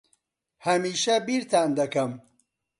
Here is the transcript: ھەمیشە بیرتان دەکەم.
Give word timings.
ھەمیشە 0.65 1.15
بیرتان 1.27 1.69
دەکەم. 1.79 2.11